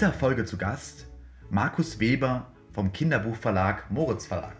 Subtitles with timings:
[0.00, 1.10] dieser Folge zu Gast
[1.50, 4.56] Markus Weber vom Kinderbuchverlag Moritz Verlag.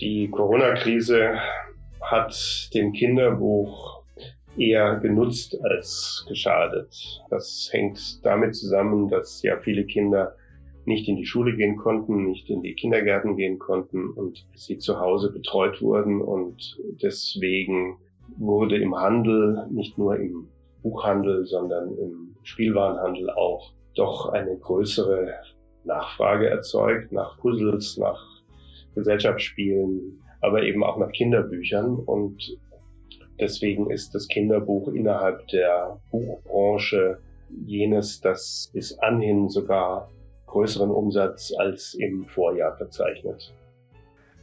[0.00, 1.38] Die Corona-Krise
[2.00, 2.34] hat
[2.74, 4.02] dem Kinderbuch
[4.56, 7.22] eher genutzt als geschadet.
[7.30, 10.34] Das hängt damit zusammen, dass ja viele Kinder
[10.84, 14.98] nicht in die Schule gehen konnten, nicht in die Kindergärten gehen konnten und sie zu
[14.98, 17.98] Hause betreut wurden und deswegen
[18.36, 20.48] wurde im Handel, nicht nur im
[20.82, 25.34] Buchhandel, sondern im Spielwarenhandel auch doch eine größere
[25.84, 28.20] Nachfrage erzeugt nach Puzzles, nach
[28.94, 32.58] Gesellschaftsspielen, aber eben auch nach Kinderbüchern und
[33.38, 37.18] deswegen ist das Kinderbuch innerhalb der Buchbranche
[37.66, 40.10] jenes, das bis anhin sogar
[40.46, 43.52] größeren Umsatz als im Vorjahr verzeichnet.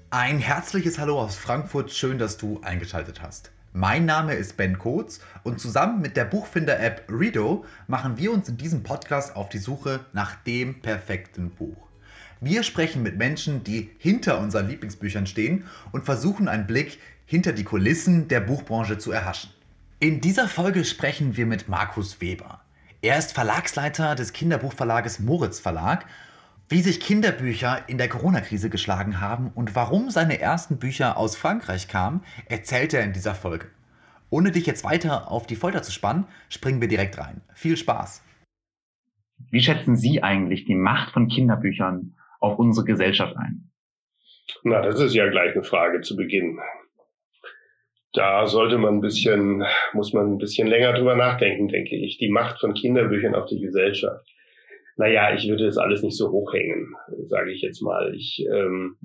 [0.10, 3.52] Ein herzliches Hallo aus Frankfurt, schön, dass du eingeschaltet hast.
[3.80, 8.58] Mein Name ist Ben Kotz und zusammen mit der Buchfinder-App Redo machen wir uns in
[8.58, 11.78] diesem Podcast auf die Suche nach dem perfekten Buch.
[12.42, 17.66] Wir sprechen mit Menschen, die hinter unseren Lieblingsbüchern stehen und versuchen einen Blick hinter die
[17.66, 19.52] Kulissen der Buchbranche zu erhaschen.
[20.00, 22.62] In dieser Folge sprechen wir mit Markus Weber.
[23.04, 26.08] Er ist Verlagsleiter des Kinderbuchverlages Moritz Verlag.
[26.70, 31.88] Wie sich Kinderbücher in der Corona-Krise geschlagen haben und warum seine ersten Bücher aus Frankreich
[31.88, 33.68] kamen, erzählt er in dieser Folge.
[34.30, 37.42] Ohne dich jetzt weiter auf die Folter zu spannen, springen wir direkt rein.
[37.54, 38.22] Viel Spaß!
[39.50, 43.72] Wie schätzen Sie eigentlich die Macht von Kinderbüchern auf unsere Gesellschaft ein?
[44.64, 46.60] Na, das ist ja gleich eine Frage zu Beginn
[48.18, 52.18] da sollte man ein bisschen, muss man ein bisschen länger drüber nachdenken, denke ich.
[52.18, 54.28] Die Macht von Kinderbüchern auf die Gesellschaft.
[54.98, 56.94] Naja, ich würde das alles nicht so hochhängen,
[57.28, 58.14] sage ich jetzt mal.
[58.16, 58.98] Ich, ähm,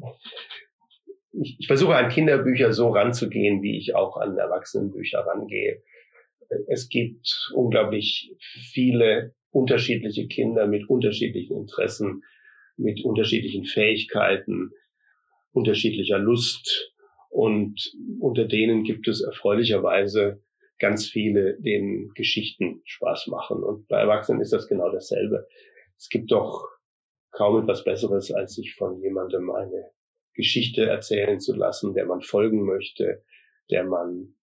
[1.33, 5.83] ich, ich versuche an Kinderbücher so ranzugehen, wie ich auch an Erwachsenenbücher rangehe.
[6.69, 8.35] Es gibt unglaublich
[8.73, 12.23] viele unterschiedliche Kinder mit unterschiedlichen Interessen,
[12.77, 14.71] mit unterschiedlichen Fähigkeiten,
[15.53, 16.93] unterschiedlicher Lust,
[17.33, 20.43] und unter denen gibt es erfreulicherweise
[20.79, 23.63] ganz viele, denen Geschichten Spaß machen.
[23.63, 25.49] Und bei Erwachsenen ist das genau dasselbe.
[26.03, 26.69] Es gibt doch
[27.31, 29.93] kaum etwas Besseres, als sich von jemandem eine
[30.35, 33.23] Geschichte erzählen zu lassen, der man folgen möchte,
[33.71, 34.35] der man,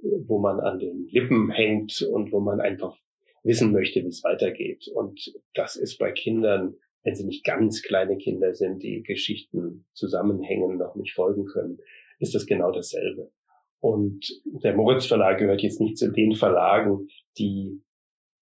[0.00, 2.96] wo man an den Lippen hängt und wo man einfach
[3.42, 4.86] wissen möchte, wie es weitergeht.
[4.94, 10.78] Und das ist bei Kindern, wenn sie nicht ganz kleine Kinder sind, die Geschichten zusammenhängen,
[10.78, 11.80] noch nicht folgen können,
[12.20, 13.32] ist das genau dasselbe.
[13.80, 17.08] Und der Moritz Verlag gehört jetzt nicht zu den Verlagen,
[17.38, 17.82] die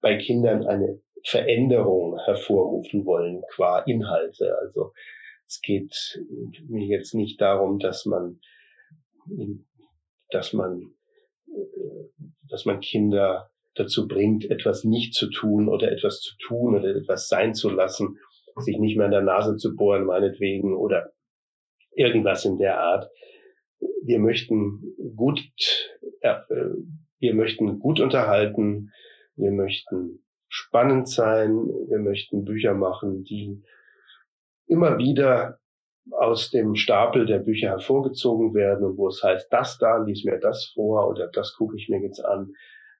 [0.02, 4.56] bei Kindern eine Veränderung hervorrufen wollen qua Inhalte.
[4.58, 4.92] Also
[5.46, 6.24] es geht
[6.68, 8.40] mir jetzt nicht darum, dass man,
[10.30, 10.94] dass man,
[12.48, 17.28] dass man Kinder dazu bringt, etwas nicht zu tun oder etwas zu tun oder etwas
[17.28, 18.18] sein zu lassen,
[18.56, 21.12] sich nicht mehr in der Nase zu bohren, meinetwegen, oder
[21.92, 23.10] irgendwas in der Art,
[24.02, 25.40] wir möchten gut,
[26.20, 26.36] äh,
[27.18, 28.90] wir möchten gut unterhalten,
[29.36, 30.24] wir möchten
[30.60, 33.62] spannend sein, wir möchten Bücher machen, die
[34.66, 35.58] immer wieder
[36.12, 40.38] aus dem Stapel der Bücher hervorgezogen werden und wo es heißt, das da, lies mir
[40.38, 42.52] das vor oder das gucke ich mir jetzt an.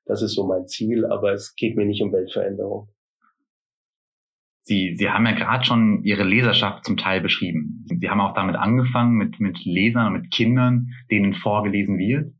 [0.07, 2.89] Das ist so mein Ziel, aber es geht mir nicht um Weltveränderung.
[4.63, 7.85] Sie, Sie haben ja gerade schon Ihre Leserschaft zum Teil beschrieben.
[7.87, 12.33] Sie haben auch damit angefangen mit, mit Lesern, mit Kindern, denen vorgelesen wird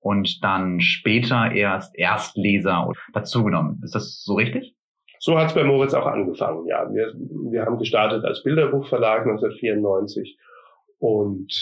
[0.00, 3.80] und dann später erst Erstleser dazugenommen.
[3.84, 4.74] Ist das so richtig?
[5.20, 6.88] So hat es bei Moritz auch angefangen, ja.
[6.92, 7.12] Wir,
[7.50, 10.38] wir haben gestartet als Bilderbuchverlag 1994
[10.98, 11.52] und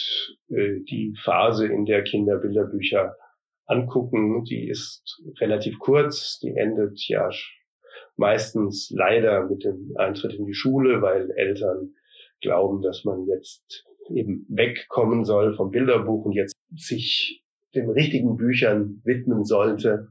[0.48, 3.16] äh, die Phase, in der Kinder Bilderbücher
[3.66, 7.30] angucken, die ist relativ kurz, die endet ja
[8.16, 11.94] meistens leider mit dem Eintritt in die Schule, weil Eltern
[12.40, 17.42] glauben, dass man jetzt eben wegkommen soll vom Bilderbuch und jetzt sich
[17.76, 20.08] den richtigen Büchern widmen sollte.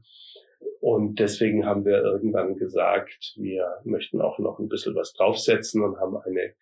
[0.80, 5.98] Und deswegen haben wir irgendwann gesagt, wir möchten auch noch ein bisschen was draufsetzen und
[5.98, 6.54] haben eine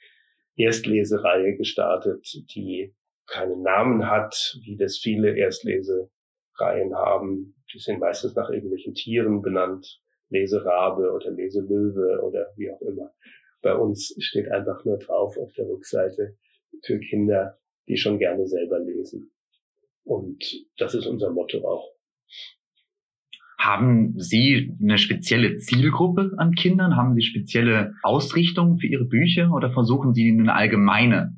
[0.56, 2.94] Erstlesereihe gestartet, die
[3.26, 7.54] keinen Namen hat, wie das viele Erstlesereien haben.
[7.72, 10.00] Die sind meistens nach irgendwelchen Tieren benannt.
[10.30, 13.14] Leserabe oder Leselöwe oder wie auch immer.
[13.62, 16.36] Bei uns steht einfach nur drauf auf der Rückseite
[16.82, 17.58] für Kinder,
[17.88, 19.33] die schon gerne selber lesen.
[20.04, 20.44] Und
[20.76, 21.90] das ist unser Motto auch.
[23.58, 26.96] Haben Sie eine spezielle Zielgruppe an Kindern?
[26.96, 31.36] Haben Sie spezielle Ausrichtungen für Ihre Bücher oder versuchen Sie eine allgemeine,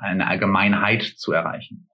[0.00, 1.86] eine Allgemeinheit zu erreichen?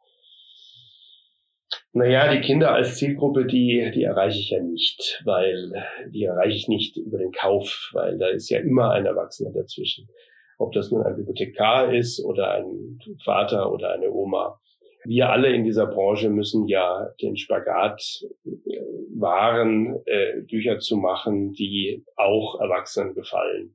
[1.94, 5.72] Naja, die Kinder als Zielgruppe, die, die erreiche ich ja nicht, weil
[6.08, 10.08] die erreiche ich nicht über den Kauf, weil da ist ja immer ein Erwachsener dazwischen.
[10.58, 14.60] Ob das nun ein Bibliothekar ist oder ein Vater oder eine Oma.
[15.04, 18.80] Wir alle in dieser Branche müssen ja den Spagat äh,
[19.14, 23.74] wahren, äh, Bücher zu machen, die auch Erwachsenen gefallen.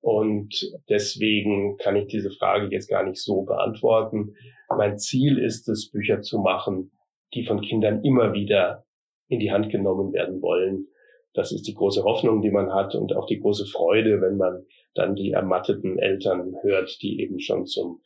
[0.00, 4.36] Und deswegen kann ich diese Frage jetzt gar nicht so beantworten.
[4.68, 6.92] Mein Ziel ist es, Bücher zu machen,
[7.34, 8.84] die von Kindern immer wieder
[9.28, 10.86] in die Hand genommen werden wollen.
[11.34, 14.64] Das ist die große Hoffnung, die man hat und auch die große Freude, wenn man
[14.94, 18.00] dann die ermatteten Eltern hört, die eben schon zum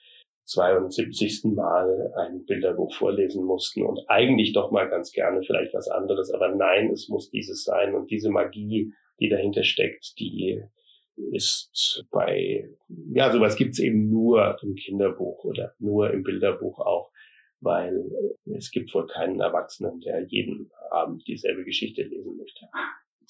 [0.51, 1.45] 72.
[1.55, 6.31] Mal ein Bilderbuch vorlesen mussten und eigentlich doch mal ganz gerne vielleicht was anderes.
[6.33, 7.95] Aber nein, es muss dieses sein.
[7.95, 10.63] Und diese Magie, die dahinter steckt, die
[11.33, 12.69] ist bei,
[13.13, 17.11] ja, sowas gibt's eben nur im Kinderbuch oder nur im Bilderbuch auch
[17.61, 18.11] weil
[18.57, 22.67] es gibt wohl keinen Erwachsenen, der jeden Abend dieselbe Geschichte lesen möchte.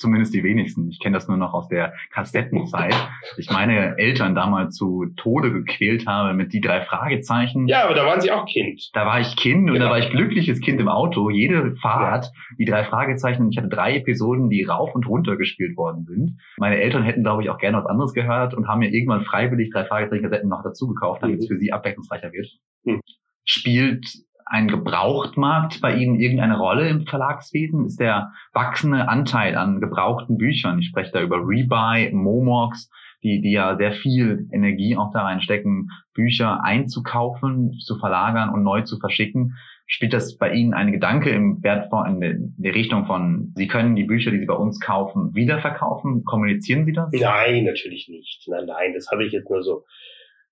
[0.01, 0.89] Zumindest die wenigsten.
[0.89, 2.95] Ich kenne das nur noch aus der Kassettenzeit.
[3.37, 7.69] Ich meine Eltern damals zu Tode gequält habe mit die drei Fragezeichen.
[7.69, 8.89] Ja, aber da waren sie auch Kind.
[8.95, 9.85] Da war ich Kind und genau.
[9.85, 11.29] da war ich glückliches Kind im Auto.
[11.29, 12.31] Jede Fahrt, ja.
[12.59, 13.51] die drei Fragezeichen.
[13.51, 16.39] Ich hatte drei Episoden, die rauf und runter gespielt worden sind.
[16.57, 19.71] Meine Eltern hätten, glaube ich, auch gerne was anderes gehört und haben mir irgendwann freiwillig
[19.71, 21.43] drei Fragezeichen-Kassetten noch dazu gekauft, damit mhm.
[21.43, 22.49] es für sie abwechslungsreicher wird.
[22.85, 23.03] Mhm.
[23.45, 24.07] Spielt
[24.51, 27.87] ein Gebrauchtmarkt bei Ihnen irgendeine Rolle im Verlagswesen?
[27.87, 32.91] Ist der wachsende Anteil an gebrauchten Büchern, ich spreche da über Rebuy, Momox,
[33.23, 38.83] die, die ja sehr viel Energie auch da reinstecken, Bücher einzukaufen, zu verlagern und neu
[38.83, 39.57] zu verschicken.
[39.87, 43.95] Spielt das bei Ihnen ein Gedanke im Wert von, in der Richtung von, Sie können
[43.95, 46.25] die Bücher, die Sie bei uns kaufen, wiederverkaufen?
[46.25, 47.11] Kommunizieren Sie das?
[47.13, 48.47] Nein, natürlich nicht.
[48.49, 49.85] Nein, nein, das habe ich jetzt nur so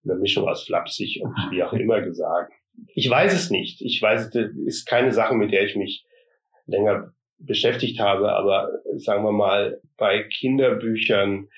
[0.04, 2.52] eine Mischung aus flapsig und wie auch immer gesagt.
[2.94, 3.80] Ich weiß es nicht.
[3.80, 6.04] Ich weiß, es ist keine Sache, mit der ich mich
[6.66, 11.48] länger beschäftigt habe, aber sagen wir mal, bei Kinderbüchern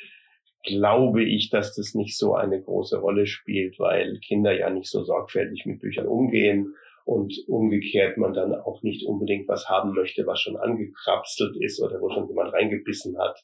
[0.63, 5.03] glaube ich, dass das nicht so eine große Rolle spielt, weil Kinder ja nicht so
[5.05, 6.75] sorgfältig mit Büchern umgehen
[7.05, 12.01] und umgekehrt man dann auch nicht unbedingt was haben möchte, was schon angekrapselt ist oder
[12.01, 13.43] wo schon jemand reingebissen hat.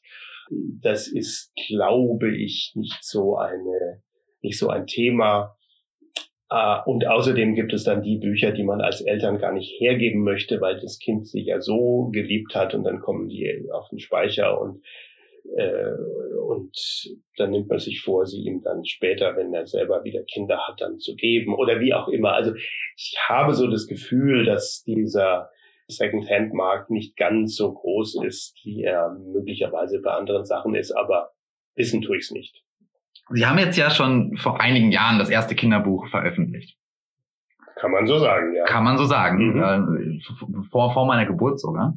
[0.49, 4.03] Das ist, glaube ich, nicht so eine,
[4.41, 5.56] nicht so ein Thema.
[6.49, 10.23] Uh, und außerdem gibt es dann die Bücher, die man als Eltern gar nicht hergeben
[10.23, 13.99] möchte, weil das Kind sich ja so geliebt hat und dann kommen die auf den
[13.99, 14.81] Speicher und
[15.57, 15.91] äh,
[16.47, 16.75] und
[17.37, 20.81] dann nimmt man sich vor, sie ihm dann später, wenn er selber wieder Kinder hat,
[20.81, 22.33] dann zu geben oder wie auch immer.
[22.33, 25.49] Also ich habe so das Gefühl, dass dieser
[25.87, 31.31] Second-Hand-Markt nicht ganz so groß ist, wie er möglicherweise bei anderen Sachen ist, aber
[31.75, 32.63] wissen tue ich es nicht.
[33.29, 36.77] Sie haben jetzt ja schon vor einigen Jahren das erste Kinderbuch veröffentlicht.
[37.79, 38.65] Kann man so sagen, ja.
[38.65, 39.53] Kann man so sagen.
[39.53, 40.19] Mhm.
[40.19, 41.95] Äh, vor, vor meiner Geburt sogar.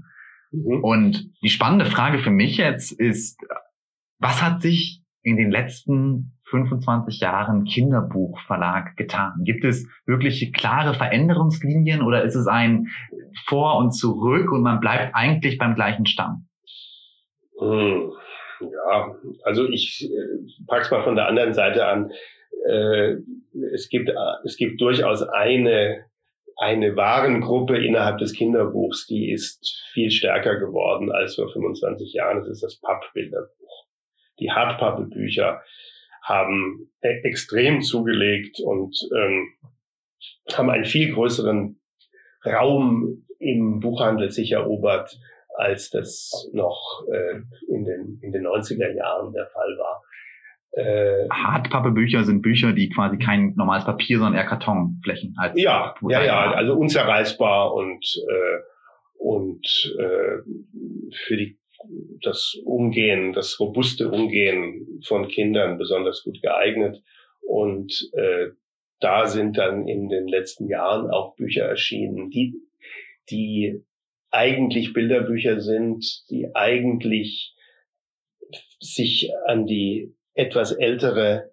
[0.51, 0.85] Mhm.
[0.85, 3.41] Und die spannende Frage für mich jetzt ist,
[4.19, 9.35] was hat sich in den letzten 25 Jahren Kinderbuchverlag getan?
[9.45, 12.89] Gibt es wirklich klare Veränderungslinien oder ist es ein
[13.47, 16.49] Vor und Zurück und man bleibt eigentlich beim gleichen Stamm?
[17.61, 18.13] Mhm.
[18.61, 22.13] Ja, also ich äh, pack's mal von der anderen Seite an.
[22.67, 23.17] Äh,
[23.73, 24.11] es gibt
[24.45, 26.05] es gibt durchaus eine
[26.57, 32.41] eine Warengruppe innerhalb des Kinderbuchs, die ist viel stärker geworden als vor 25 Jahren.
[32.41, 33.87] Das ist das Pappbilderbuch.
[34.41, 35.63] Die Hartpappebücher
[36.23, 39.55] haben e extrem zugelegt und ähm,
[40.53, 41.81] haben einen viel größeren
[42.45, 45.19] Raum im Buchhandel sich erobert
[45.61, 50.03] als das noch äh, in, den, in den 90er Jahren der Fall war.
[50.73, 56.23] Äh, Hartpappebücher sind Bücher, die quasi kein normales Papier, sondern eher Kartonflächen als Ja, ja,
[56.23, 58.59] ja, also unzerreißbar und äh,
[59.19, 60.39] und äh,
[61.27, 61.59] für die
[62.23, 67.03] das Umgehen, das robuste Umgehen von Kindern besonders gut geeignet.
[67.41, 68.49] Und äh,
[69.01, 72.55] da sind dann in den letzten Jahren auch Bücher erschienen, die,
[73.31, 73.83] die
[74.31, 77.55] eigentlich Bilderbücher sind, die eigentlich
[78.81, 81.51] sich an die etwas ältere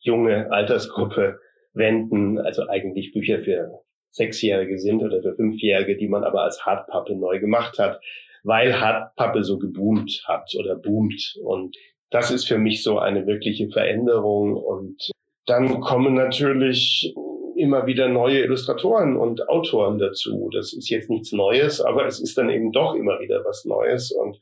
[0.00, 1.40] junge Altersgruppe
[1.72, 7.14] wenden, also eigentlich Bücher für Sechsjährige sind oder für Fünfjährige, die man aber als Hartpappe
[7.14, 8.00] neu gemacht hat,
[8.42, 11.36] weil Hartpappe so geboomt hat oder boomt.
[11.44, 11.76] Und
[12.10, 14.56] das ist für mich so eine wirkliche Veränderung.
[14.56, 15.10] Und
[15.46, 17.14] dann kommen natürlich
[17.60, 20.50] immer wieder neue Illustratoren und Autoren dazu.
[20.52, 24.10] Das ist jetzt nichts Neues, aber es ist dann eben doch immer wieder was Neues.
[24.10, 24.40] Und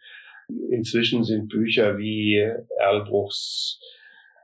[0.70, 2.36] inzwischen sind Bücher wie
[2.78, 3.80] Erlbruchs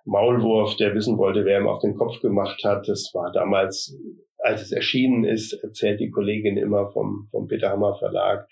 [0.04, 2.88] Maulwurf, der wissen wollte, wer ihm auf den Kopf gemacht hat.
[2.88, 3.96] Das war damals
[4.44, 8.46] als es erschienen ist, erzählt die Kollegin immer vom, vom Peter Hammer Verlag.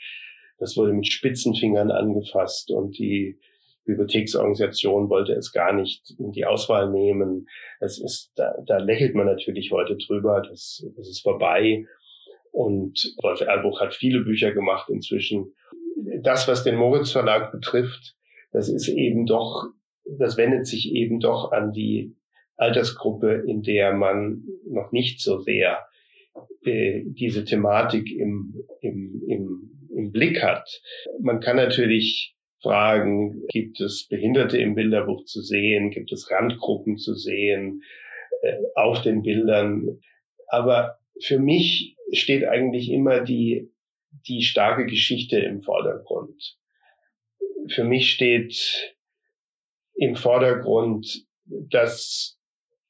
[0.59, 3.39] Das wurde mit Spitzenfingern angefasst und die
[3.85, 7.47] Bibliotheksorganisation wollte es gar nicht in die Auswahl nehmen.
[7.81, 10.43] Das ist, da, da lächelt man natürlich heute drüber.
[10.49, 11.85] Das, das ist vorbei.
[12.53, 15.55] Und Wolf Erlbuch hat viele Bücher gemacht inzwischen.
[16.23, 18.15] Das, was den Moritz Verlag betrifft,
[18.53, 19.65] das ist eben doch,
[20.19, 22.15] das wendet sich eben doch an die
[22.57, 25.85] Altersgruppe, in der man noch nicht so sehr
[26.65, 30.69] äh, diese Thematik im, im, im, im Blick hat.
[31.21, 37.15] Man kann natürlich fragen, gibt es Behinderte im Bilderbuch zu sehen, gibt es Randgruppen zu
[37.15, 37.83] sehen
[38.43, 40.01] äh, auf den Bildern.
[40.47, 43.73] Aber für mich steht eigentlich immer die,
[44.29, 46.57] die starke Geschichte im Vordergrund.
[47.69, 48.97] Für mich steht
[49.95, 52.39] im Vordergrund, dass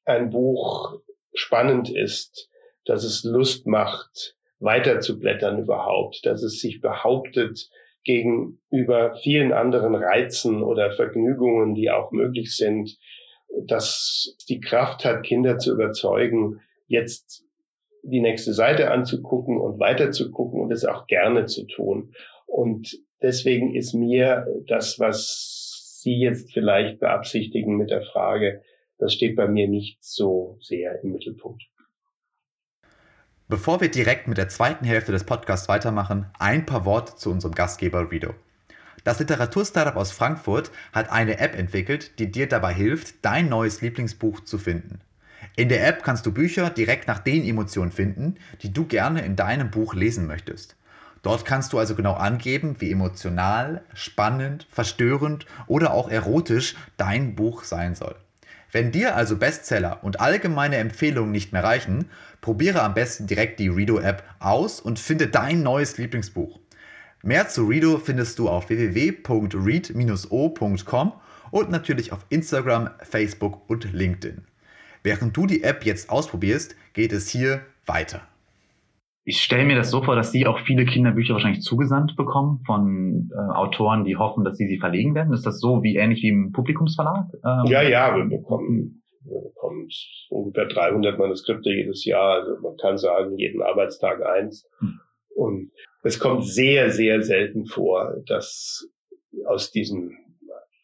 [0.05, 0.99] ein Buch
[1.33, 2.49] spannend ist,
[2.85, 7.69] dass es Lust macht, weiterzublättern überhaupt, dass es sich behauptet
[8.03, 12.97] gegenüber vielen anderen Reizen oder Vergnügungen, die auch möglich sind,
[13.65, 17.45] dass die Kraft hat, Kinder zu überzeugen, jetzt
[18.03, 22.13] die nächste Seite anzugucken und weiterzugucken und es auch gerne zu tun.
[22.45, 28.61] Und deswegen ist mir das, was Sie jetzt vielleicht beabsichtigen mit der Frage,
[28.97, 31.63] das steht bei mir nicht so sehr im Mittelpunkt.
[33.53, 37.53] Bevor wir direkt mit der zweiten Hälfte des Podcasts weitermachen, ein paar Worte zu unserem
[37.53, 38.33] Gastgeber Rido.
[39.03, 44.39] Das Literaturstartup aus Frankfurt hat eine App entwickelt, die dir dabei hilft, dein neues Lieblingsbuch
[44.39, 45.01] zu finden.
[45.55, 49.35] In der App kannst du Bücher direkt nach den Emotionen finden, die du gerne in
[49.35, 50.75] deinem Buch lesen möchtest.
[51.21, 57.65] Dort kannst du also genau angeben, wie emotional, spannend, verstörend oder auch erotisch dein Buch
[57.65, 58.15] sein soll.
[58.73, 62.09] Wenn dir also Bestseller und allgemeine Empfehlungen nicht mehr reichen,
[62.43, 66.59] probiere am besten direkt die Redo-App aus und finde dein neues Lieblingsbuch.
[67.23, 69.53] Mehr zu Redo findest du auf www.read-o.com
[71.51, 74.43] und natürlich auf Instagram, Facebook und LinkedIn.
[75.01, 78.21] Während du die App jetzt ausprobierst, geht es hier weiter
[79.25, 83.31] ich stelle mir das so vor, dass Sie auch viele Kinderbücher wahrscheinlich zugesandt bekommen von
[83.33, 85.33] äh, Autoren, die hoffen, dass Sie sie verlegen werden.
[85.33, 87.27] Ist das so wie ähnlich wie im Publikumsverlag?
[87.45, 89.89] Ähm ja, ja, wir bekommen, bekommen
[90.29, 92.41] ungefähr 300 Manuskripte jedes Jahr.
[92.41, 94.69] Also man kann sagen, jeden Arbeitstag eins.
[94.79, 94.99] Hm.
[95.35, 95.71] Und
[96.03, 98.87] es kommt sehr, sehr selten vor, dass
[99.45, 100.17] aus diesen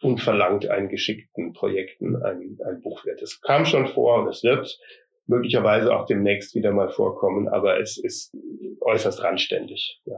[0.02, 3.22] unverlangt eingeschickten Projekten ein, ein Buch wird.
[3.22, 4.80] Es kam schon vor und es wird
[5.28, 8.36] möglicherweise auch demnächst wieder mal vorkommen, aber es ist
[8.82, 10.02] äußerst randständig.
[10.06, 10.16] Ja.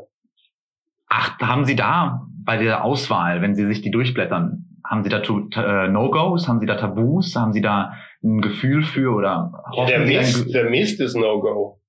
[1.07, 5.21] Ach, haben Sie da bei der Auswahl, wenn Sie sich die durchblättern, haben Sie da
[5.21, 10.00] äh, No-Gos, haben Sie da Tabus, haben Sie da ein Gefühl für oder ja, der,
[10.00, 11.79] Mist, der Mist ist No-Go.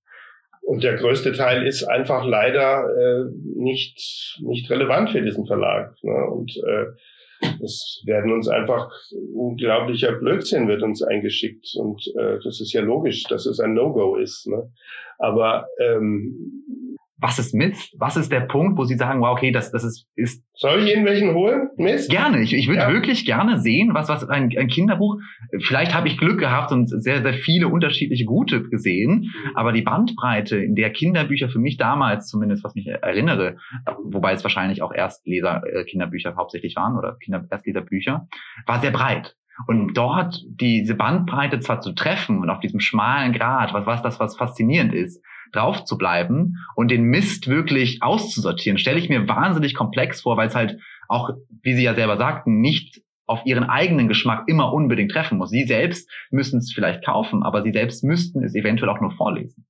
[0.63, 3.25] Und der größte Teil ist einfach leider äh,
[3.57, 5.97] nicht, nicht relevant für diesen Verlag.
[6.03, 6.27] Ne?
[6.31, 8.89] Und äh, es werden uns einfach
[9.35, 14.15] unglaublicher Blödsinn wird uns eingeschickt und äh, das ist ja logisch, dass es ein No-Go
[14.15, 14.47] ist.
[14.47, 14.71] Ne?
[15.19, 16.92] Aber ähm,
[17.23, 17.95] was ist Mist?
[17.99, 20.45] Was ist der Punkt, wo Sie sagen, wow, okay, das, das ist, ist.
[20.55, 21.69] Soll ich Ihnen welchen holen?
[21.77, 22.11] Mist?
[22.11, 22.41] Gerne.
[22.43, 22.93] Ich, ich würde ja.
[22.93, 25.17] wirklich gerne sehen, was, was ein, ein Kinderbuch,
[25.61, 29.51] vielleicht habe ich Glück gehabt und sehr, sehr viele unterschiedliche gute gesehen, mhm.
[29.55, 33.57] aber die Bandbreite, in der Kinderbücher für mich damals zumindest, was mich erinnere,
[34.03, 38.27] wobei es wahrscheinlich auch Erstleser, äh, Kinderbücher hauptsächlich waren oder Kinder, Erstleserbücher,
[38.67, 39.37] war sehr breit.
[39.69, 44.19] Und dort diese Bandbreite zwar zu treffen und auf diesem schmalen Grad, was, was das,
[44.19, 45.23] was faszinierend ist,
[45.53, 50.49] drauf zu bleiben und den Mist wirklich auszusortieren, stelle ich mir wahnsinnig komplex vor, weil
[50.49, 50.79] es halt
[51.09, 51.31] auch,
[51.63, 55.51] wie Sie ja selber sagten, nicht auf ihren eigenen Geschmack immer unbedingt treffen muss.
[55.51, 59.65] Sie selbst müssen es vielleicht kaufen, aber sie selbst müssten es eventuell auch nur vorlesen.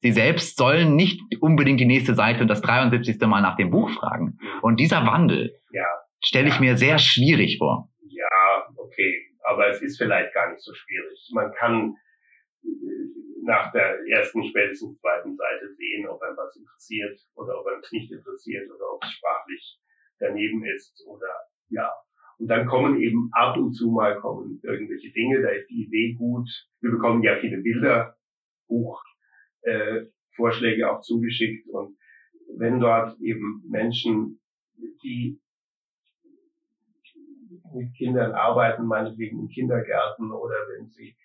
[0.00, 3.20] Sie selbst sollen nicht unbedingt die nächste Seite und das 73.
[3.20, 4.38] Mal nach dem Buch fragen.
[4.60, 5.84] Und dieser Wandel ja.
[6.24, 6.60] stelle ich ja.
[6.60, 7.88] mir sehr schwierig vor.
[8.08, 9.28] Ja, okay.
[9.44, 11.30] Aber es ist vielleicht gar nicht so schwierig.
[11.34, 11.96] Man kann
[13.42, 17.92] nach der ersten, spätestens zweiten Seite sehen, ob einem was interessiert oder ob einem es
[17.92, 19.80] nicht interessiert oder ob es sprachlich
[20.18, 21.28] daneben ist oder
[21.68, 21.92] ja.
[22.38, 26.14] Und dann kommen eben ab und zu mal kommen irgendwelche Dinge, da ist die Idee
[26.14, 26.48] gut.
[26.80, 28.16] Wir bekommen ja viele Bilder,
[28.68, 29.02] Buch,
[29.62, 31.96] äh, Vorschläge auch zugeschickt und
[32.56, 34.40] wenn dort eben Menschen,
[35.02, 35.40] die
[37.74, 41.16] mit Kindern arbeiten, meinetwegen in Kindergärten oder wenn sie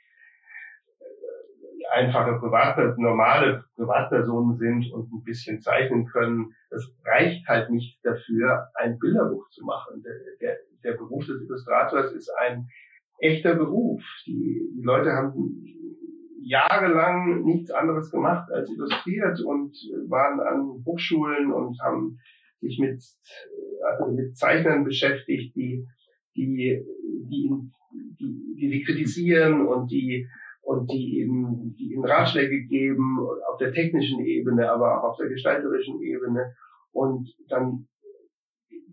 [1.91, 8.67] einfache Privatpersonen, normale Privatpersonen sind und ein bisschen zeichnen können, das reicht halt nicht dafür,
[8.75, 10.03] ein Bilderbuch zu machen.
[10.03, 12.67] Der, der, der Beruf des Illustrators ist ein
[13.19, 14.01] echter Beruf.
[14.25, 15.63] Die, die Leute haben
[16.41, 19.75] jahrelang nichts anderes gemacht als illustriert und
[20.07, 22.19] waren an Hochschulen und haben
[22.61, 23.03] sich mit,
[23.83, 25.85] also mit Zeichnern beschäftigt, die,
[26.35, 26.83] die,
[27.29, 27.51] die,
[28.19, 30.27] die, die sie kritisieren und die,
[30.67, 33.19] und die ihnen, die ihnen Ratschläge geben
[33.49, 36.55] auf der technischen Ebene, aber auch auf der gestalterischen Ebene.
[36.91, 37.87] Und dann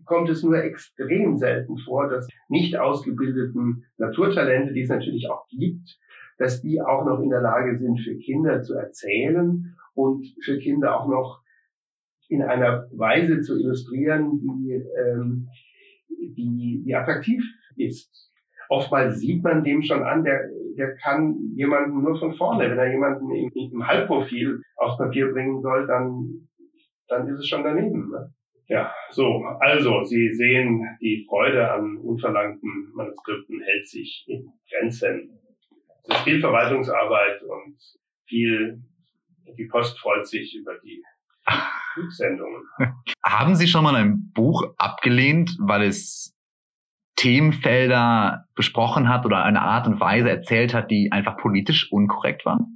[0.04, 5.98] kommt es nur extrem selten vor, dass nicht ausgebildeten Naturtalente, die es natürlich auch gibt,
[6.38, 11.00] dass die auch noch in der Lage sind, für Kinder zu erzählen und für Kinder
[11.00, 11.40] auch noch
[12.28, 15.48] in einer Weise zu illustrieren, die, ähm,
[16.08, 17.42] die, die attraktiv
[17.74, 18.30] ist.
[18.68, 22.70] Oftmals sieht man dem schon an, der, der kann jemanden nur von vorne.
[22.70, 26.48] Wenn er jemanden im, im Halbprofil aufs Papier bringen soll, dann,
[27.08, 28.10] dann ist es schon daneben.
[28.10, 28.32] Ne?
[28.66, 35.38] Ja, so, also Sie sehen, die Freude an unverlangten Manuskripten hält sich in Grenzen.
[36.04, 37.76] Es ist viel Verwaltungsarbeit und
[38.26, 38.82] viel,
[39.58, 41.02] die Post freut sich über die
[41.96, 42.62] Rücksendungen.
[43.24, 46.33] Haben Sie schon mal ein Buch abgelehnt, weil es
[47.24, 52.66] Themenfelder besprochen hat oder eine Art und Weise erzählt hat, die einfach politisch unkorrekt war?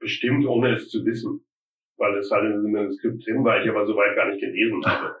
[0.00, 1.46] Bestimmt, ohne es zu wissen
[1.96, 5.16] weil es halt in dem Manuskript drin war, ich aber soweit gar nicht gelesen habe.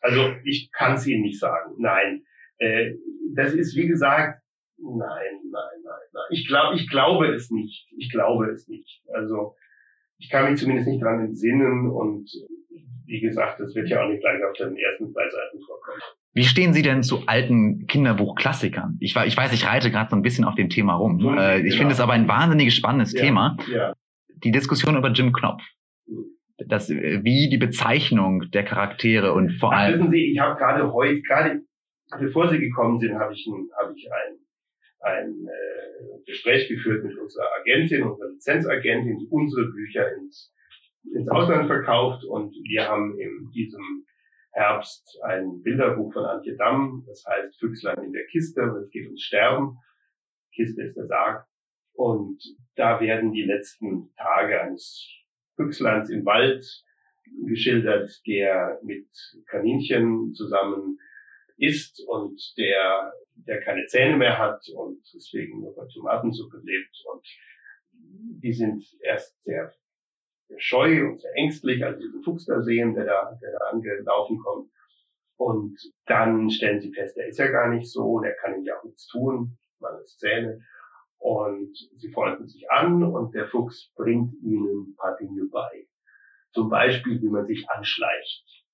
[0.00, 1.74] Also ich kann es Ihnen nicht sagen.
[1.78, 2.24] Nein.
[2.58, 2.94] Äh,
[3.34, 4.42] das ist, wie gesagt,
[4.78, 4.98] nein,
[5.50, 6.24] nein, nein, nein.
[6.30, 7.86] Ich, glaub, ich glaube es nicht.
[7.96, 9.02] Ich glaube es nicht.
[9.12, 9.56] Also
[10.18, 12.30] ich kann mich zumindest nicht dran entsinnen und
[13.06, 16.00] wie gesagt, das wird ja auch nicht gleich auf den ersten zwei Seiten vorkommen.
[16.32, 18.98] Wie stehen Sie denn zu alten Kinderbuchklassikern?
[19.00, 21.18] Ich, ich weiß, ich reite gerade so ein bisschen auf dem Thema rum.
[21.36, 21.76] Äh, ich genau.
[21.76, 23.56] finde es aber ein wahnsinnig spannendes ja, Thema.
[23.72, 23.94] Ja.
[24.44, 25.62] Die Diskussion über Jim Knopf
[26.66, 30.00] das, wie die Bezeichnung der Charaktere und vor allem.
[30.00, 31.62] Wissen Sie, ich habe gerade heute, gerade
[32.18, 34.38] bevor Sie gekommen sind, habe ich, ein, hab ich ein,
[35.00, 40.52] ein äh, Gespräch geführt mit unserer Agentin, unserer Lizenzagentin, die unsere Bücher ins,
[41.14, 44.04] ins Ausland verkauft und wir haben in diesem
[44.52, 49.06] Herbst ein Bilderbuch von Antje Damm, das heißt Füchslein in der Kiste und es geht
[49.06, 49.78] ums Sterben.
[50.54, 51.46] Kiste ist der Sarg.
[51.92, 52.42] Und
[52.76, 55.08] da werden die letzten Tage eines
[55.56, 56.64] Füchsleins im Wald
[57.46, 59.08] geschildert, der mit
[59.46, 60.98] Kaninchen zusammen
[61.56, 66.96] isst und der, der keine Zähne mehr hat und deswegen nur bei Tomatensuppe lebt.
[67.12, 67.26] Und
[68.42, 69.72] die sind erst sehr,
[70.58, 74.38] scheu und sehr ängstlich, als sie diesen Fuchs da sehen, der da, der da angelaufen
[74.38, 74.70] kommt.
[75.36, 78.78] Und dann stellen sie fest, der ist ja gar nicht so, der kann ihnen ja
[78.78, 80.60] auch nichts tun, mangels Zähne.
[81.18, 85.86] Und sie freunden sich an und der Fuchs bringt ihnen ein paar Dinge bei.
[86.52, 88.64] Zum Beispiel, wie man sich anschleicht.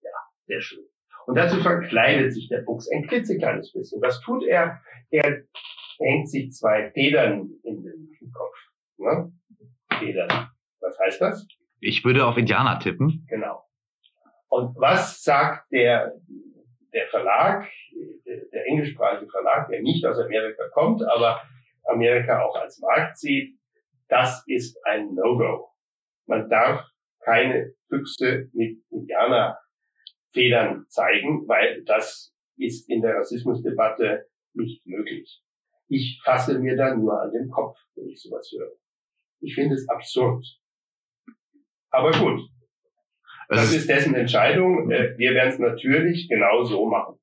[0.00, 0.10] Ja,
[0.46, 0.84] sehr schön.
[1.26, 4.00] Und dazu verkleidet sich der Fuchs ein klitzekleines bisschen.
[4.02, 4.80] Was tut er?
[5.10, 5.44] Er
[5.98, 8.56] hängt sich zwei Federn in den Kopf.
[8.98, 9.32] Ne?
[9.98, 10.53] Federn.
[10.84, 11.46] Was heißt das?
[11.80, 13.26] Ich würde auf Indianer tippen.
[13.28, 13.64] Genau.
[14.48, 16.12] Und was sagt der,
[16.92, 17.68] der Verlag,
[18.26, 21.42] der, der englischsprachige Verlag, der nicht aus Amerika kommt, aber
[21.84, 23.58] Amerika auch als Markt sieht,
[24.08, 25.70] das ist ein No-Go.
[26.26, 26.84] Man darf
[27.20, 35.42] keine Füchse mit Indianerfedern zeigen, weil das ist in der Rassismusdebatte nicht möglich.
[35.88, 38.72] Ich fasse mir dann nur an den Kopf, wenn ich sowas höre.
[39.40, 40.44] Ich finde es absurd.
[41.94, 42.40] Aber gut.
[43.48, 44.90] Das ist dessen Entscheidung.
[44.90, 47.14] Äh, wir werden es natürlich genau so machen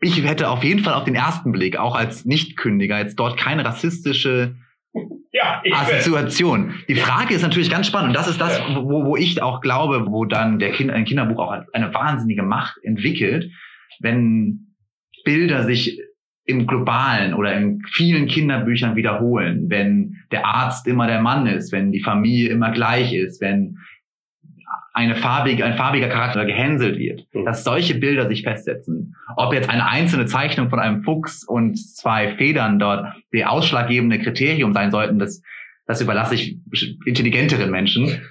[0.00, 3.64] ich hätte auf jeden Fall auf den ersten Blick, auch als Nichtkündiger, jetzt dort keine
[3.64, 4.56] rassistische
[5.32, 6.74] ja, Assoziation.
[6.88, 8.08] Die Frage ist natürlich ganz spannend.
[8.08, 11.38] Und das ist das, wo, wo ich auch glaube, wo dann der kind, ein Kinderbuch
[11.38, 13.50] auch eine wahnsinnige Macht entwickelt,
[14.00, 14.74] wenn
[15.24, 16.00] Bilder sich
[16.48, 21.92] im globalen oder in vielen Kinderbüchern wiederholen, wenn der Arzt immer der Mann ist, wenn
[21.92, 23.76] die Familie immer gleich ist, wenn
[24.94, 27.44] eine farbige, ein farbiger Charakter gehänselt wird, mhm.
[27.44, 29.14] dass solche Bilder sich festsetzen.
[29.36, 34.72] Ob jetzt eine einzelne Zeichnung von einem Fuchs und zwei Federn dort die ausschlaggebende Kriterium
[34.72, 35.42] sein sollten, das,
[35.86, 36.58] das überlasse ich
[37.04, 38.22] intelligenteren Menschen.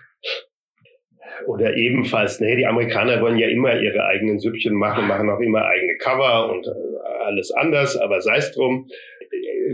[1.45, 5.63] Oder ebenfalls, ne, die Amerikaner wollen ja immer ihre eigenen Süppchen machen, machen auch immer
[5.63, 8.87] eigene Cover und äh, alles anders, aber sei es drum.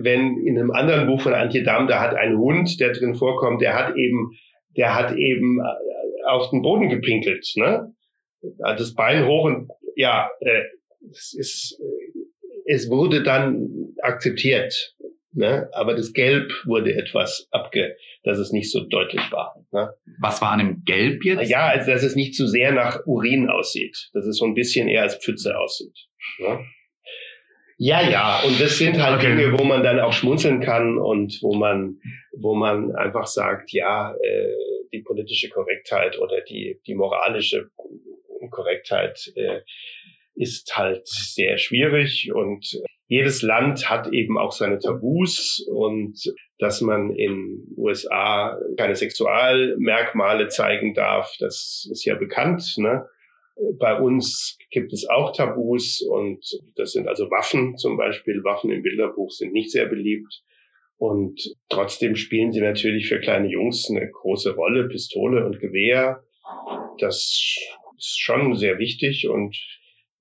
[0.01, 3.61] Wenn in einem anderen Buch von Antje Damm, da hat ein Hund, der drin vorkommt,
[3.61, 4.31] der hat eben,
[4.75, 5.61] der hat eben
[6.25, 7.93] auf den Boden gepinkelt, ne?
[8.59, 10.63] Das Bein hoch und ja, äh,
[11.11, 12.19] es ist, äh,
[12.65, 14.95] es wurde dann akzeptiert,
[15.31, 15.69] ne?
[15.73, 19.55] Aber das Gelb wurde etwas abge, dass es nicht so deutlich war.
[19.71, 19.93] Ne?
[20.19, 21.49] Was war an dem Gelb jetzt?
[21.49, 24.87] Ja, also dass es nicht zu sehr nach Urin aussieht, dass es so ein bisschen
[24.87, 25.97] eher als Pfütze aussieht.
[26.39, 26.65] Ne?
[27.77, 29.35] Ja, ja, und das sind halt okay.
[29.35, 31.99] Dinge, wo man dann auch schmunzeln kann und wo man,
[32.37, 34.53] wo man einfach sagt, ja, äh,
[34.91, 37.69] die politische Korrektheit oder die, die moralische
[38.51, 39.61] Korrektheit äh,
[40.35, 46.17] ist halt sehr schwierig und jedes Land hat eben auch seine Tabus und
[46.57, 52.75] dass man in USA keine Sexualmerkmale zeigen darf, das ist ja bekannt.
[52.77, 53.05] Ne?
[53.79, 56.43] Bei uns gibt es auch Tabus und
[56.75, 58.43] das sind also Waffen zum Beispiel.
[58.43, 60.43] Waffen im Bilderbuch sind nicht sehr beliebt.
[60.97, 64.87] Und trotzdem spielen sie natürlich für kleine Jungs eine große Rolle.
[64.87, 66.23] Pistole und Gewehr,
[66.99, 67.57] das
[67.97, 69.27] ist schon sehr wichtig.
[69.27, 69.57] Und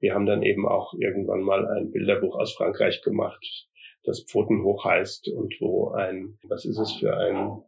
[0.01, 3.68] wir haben dann eben auch irgendwann mal ein Bilderbuch aus Frankreich gemacht,
[4.05, 7.62] das Pfoten hoch heißt und wo ein, was ist es für ein,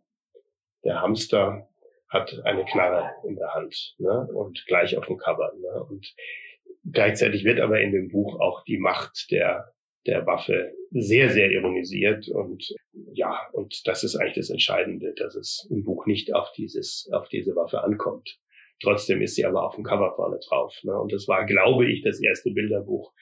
[0.82, 1.68] der Hamster
[2.14, 4.28] hat eine Knarre in der Hand ne?
[4.32, 5.52] und gleich auf dem Cover.
[5.58, 5.84] Ne?
[5.90, 6.14] Und
[6.90, 9.74] gleichzeitig wird aber in dem Buch auch die Macht der
[10.06, 15.66] der Waffe sehr, sehr ironisiert und ja, und das ist eigentlich das Entscheidende, dass es
[15.70, 18.38] im Buch nicht auf dieses, auf diese Waffe ankommt.
[18.82, 20.74] Trotzdem ist sie aber auf dem Cover vorne drauf.
[20.82, 20.98] Ne?
[20.98, 23.12] Und das war, glaube ich, das erste Bilderbuch,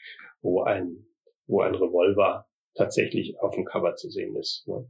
[0.41, 1.07] wo ein,
[1.47, 4.67] wo ein Revolver tatsächlich auf dem Cover zu sehen ist.
[4.67, 4.89] Ne?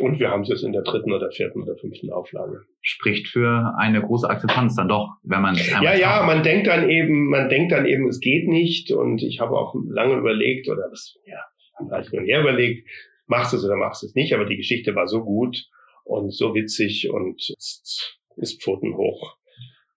[0.00, 2.62] Und wir haben es jetzt in der dritten oder vierten oder fünften Auflage.
[2.80, 6.90] Spricht für eine große Akzeptanz dann doch, wenn man es Ja, ja, man denkt dann
[6.90, 8.90] eben, man denkt dann eben, es geht nicht.
[8.90, 11.38] Und ich habe auch lange überlegt, oder was, ja,
[11.78, 12.88] haben halt nur her überlegt,
[13.26, 14.34] machst du es oder machst du es nicht.
[14.34, 15.56] Aber die Geschichte war so gut
[16.04, 19.36] und so witzig und ist, ist Pfoten hoch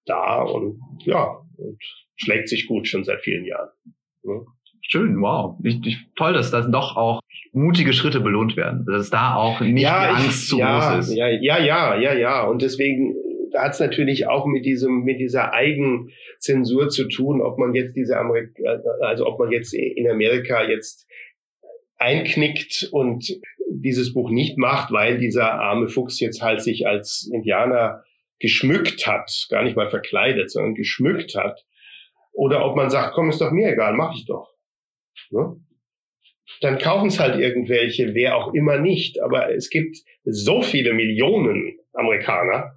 [0.05, 1.81] da und ja, und
[2.15, 3.69] schlägt sich gut schon seit vielen Jahren.
[4.23, 4.45] Ne?
[4.91, 5.55] Schön, wow.
[5.63, 7.21] Ich, ich, toll, dass das doch auch
[7.53, 8.85] mutige Schritte belohnt werden.
[8.85, 11.15] Dass da auch nicht ja, die Angst ich, zu ja, groß ist.
[11.15, 12.43] Ja, ja, ja, ja, ja.
[12.47, 13.15] Und deswegen
[13.55, 18.17] hat es natürlich auch mit diesem, mit dieser Eigenzensur zu tun, ob man jetzt diese
[18.17, 21.07] Amerika, also ob man jetzt in Amerika jetzt
[21.97, 28.03] einknickt und dieses Buch nicht macht, weil dieser arme Fuchs jetzt halt sich als Indianer
[28.39, 31.63] geschmückt hat, gar nicht mal verkleidet, sondern geschmückt hat.
[32.31, 34.49] Oder ob man sagt, komm, ist doch mir egal, mach ich doch.
[35.31, 35.55] Ne?
[36.61, 39.21] Dann kaufen es halt irgendwelche, wer auch immer nicht.
[39.21, 42.73] Aber es gibt so viele Millionen Amerikaner.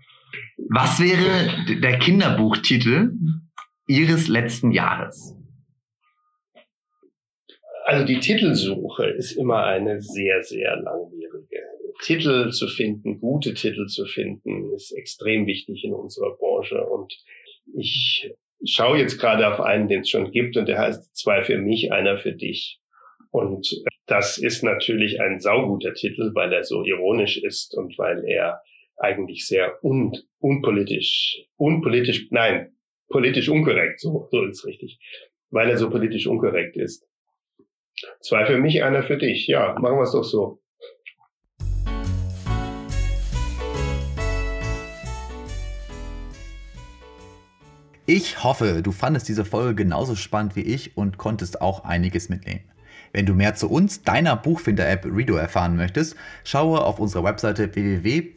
[0.70, 3.12] Was wäre der Kinderbuchtitel
[3.86, 5.36] Ihres letzten Jahres?
[7.84, 11.58] Also die Titelsuche ist immer eine sehr, sehr langwierige.
[12.02, 16.80] Titel zu finden, gute Titel zu finden, ist extrem wichtig in unserer Branche.
[16.84, 17.12] Und
[17.74, 18.32] ich
[18.64, 21.92] schaue jetzt gerade auf einen, den es schon gibt, und der heißt Zwei für mich,
[21.92, 22.80] einer für dich.
[23.30, 28.60] Und das ist natürlich ein sauguter Titel, weil er so ironisch ist und weil er
[28.96, 32.74] eigentlich sehr un, unpolitisch, unpolitisch, nein,
[33.08, 34.98] politisch unkorrekt, so, so ist richtig,
[35.50, 37.06] weil er so politisch unkorrekt ist.
[38.20, 39.46] Zwei für mich, einer für dich.
[39.46, 40.61] Ja, machen wir es doch so.
[48.14, 52.60] Ich hoffe, du fandest diese Folge genauso spannend wie ich und konntest auch einiges mitnehmen.
[53.14, 58.34] Wenn du mehr zu uns, deiner Buchfinder-App Redo erfahren möchtest, schaue auf unserer Webseite www.read-o.com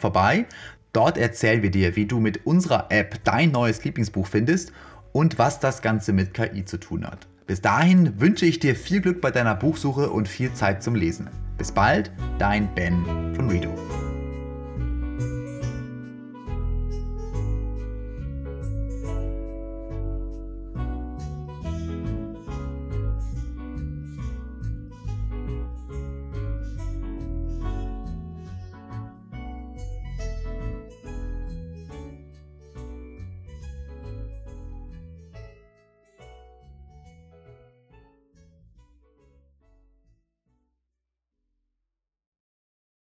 [0.00, 0.46] vorbei.
[0.92, 4.72] Dort erzählen wir dir, wie du mit unserer App dein neues Lieblingsbuch findest
[5.12, 7.28] und was das Ganze mit KI zu tun hat.
[7.46, 11.30] Bis dahin wünsche ich dir viel Glück bei deiner Buchsuche und viel Zeit zum Lesen.
[11.58, 13.04] Bis bald, dein Ben
[13.36, 13.72] von Redo.